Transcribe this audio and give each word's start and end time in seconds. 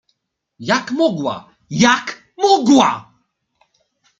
"Jak 0.59 0.91
mogła, 0.91 1.55
jak 1.69 2.23
mogła!" 2.37 3.13